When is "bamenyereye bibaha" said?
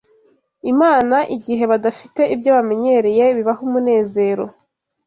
2.55-3.61